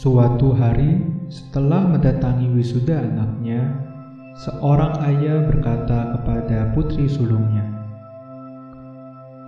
[0.00, 0.96] Suatu hari,
[1.28, 3.84] setelah mendatangi wisuda anaknya,
[4.32, 7.68] seorang ayah berkata kepada putri sulungnya,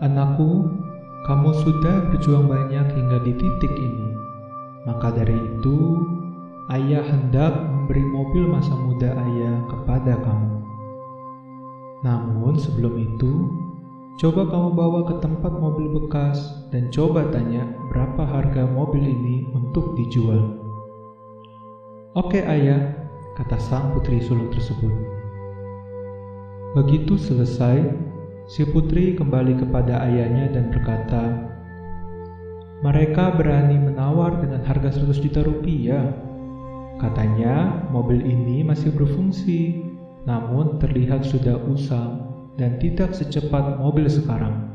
[0.04, 0.68] "Anakku,
[1.25, 4.12] kamu sudah berjuang banyak hingga di titik ini.
[4.85, 6.04] Maka dari itu,
[6.69, 10.61] ayah hendak memberi mobil masa muda ayah kepada kamu.
[12.05, 13.49] Namun sebelum itu,
[14.21, 16.36] Coba kamu bawa ke tempat mobil bekas
[16.68, 20.61] dan coba tanya berapa harga mobil ini untuk dijual.
[22.12, 22.93] Oke ayah,
[23.40, 24.93] kata sang putri sulung tersebut.
[26.76, 27.88] Begitu selesai,
[28.44, 31.49] si putri kembali kepada ayahnya dan berkata,
[32.84, 36.05] mereka berani menawar dengan harga 100 juta rupiah.
[37.00, 39.80] Katanya mobil ini masih berfungsi,
[40.28, 44.73] namun terlihat sudah usang dan tidak secepat mobil sekarang.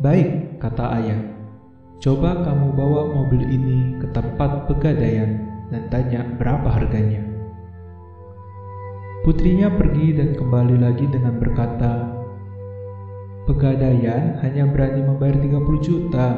[0.00, 1.20] Baik, kata ayah.
[2.02, 5.40] Coba kamu bawa mobil ini ke tempat pegadaian
[5.72, 7.22] dan tanya berapa harganya.
[9.24, 12.12] Putrinya pergi dan kembali lagi dengan berkata,
[13.44, 16.28] Pegadaian hanya berani membayar 30 juta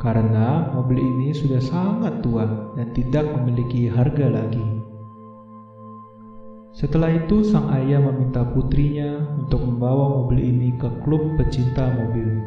[0.00, 4.73] karena mobil ini sudah sangat tua dan tidak memiliki harga lagi.
[6.74, 12.42] Setelah itu, sang ayah meminta putrinya untuk membawa mobil ini ke klub pecinta mobil.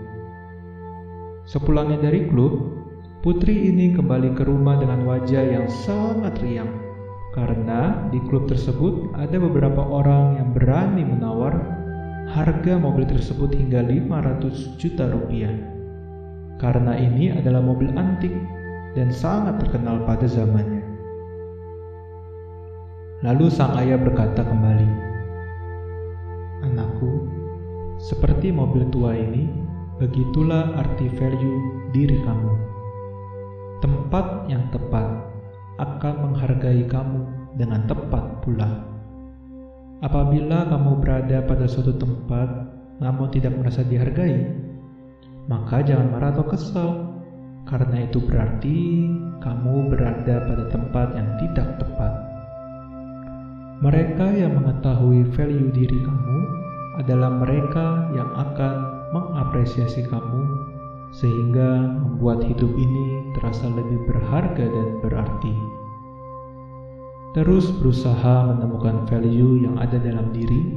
[1.48, 2.76] Sepulangnya dari klub,
[3.24, 6.88] putri ini kembali ke rumah dengan wajah yang sangat riang
[7.38, 11.54] karena di klub tersebut ada beberapa orang yang berani menawar
[12.34, 15.54] harga mobil tersebut hingga 500 juta rupiah.
[16.58, 18.34] Karena ini adalah mobil antik
[18.98, 20.77] dan sangat terkenal pada zamannya.
[23.26, 24.86] Lalu sang ayah berkata kembali,
[26.70, 27.26] Anakku,
[27.98, 29.50] seperti mobil tua ini,
[29.98, 32.54] begitulah arti value diri kamu.
[33.82, 35.34] Tempat yang tepat
[35.82, 37.26] akan menghargai kamu
[37.58, 38.86] dengan tepat pula.
[40.06, 42.70] Apabila kamu berada pada suatu tempat
[43.02, 44.46] namun tidak merasa dihargai,
[45.50, 46.90] maka jangan marah atau kesal,
[47.66, 49.10] karena itu berarti
[49.42, 51.97] kamu berada pada tempat yang tidak tepat.
[53.88, 56.40] Mereka yang mengetahui value diri kamu
[57.00, 58.76] adalah mereka yang akan
[59.16, 60.44] mengapresiasi kamu,
[61.16, 65.56] sehingga membuat hidup ini terasa lebih berharga dan berarti.
[67.32, 70.76] Terus berusaha menemukan value yang ada dalam diri,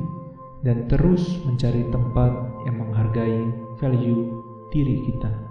[0.62, 2.31] dan terus mencari tempat
[2.62, 3.50] yang menghargai
[3.82, 4.38] value
[4.71, 5.50] diri kita.